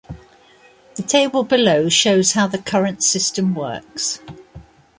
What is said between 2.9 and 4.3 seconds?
system works.